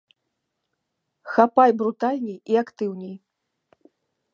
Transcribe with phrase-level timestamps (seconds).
[1.33, 3.15] Хапай брутальней і актыўней!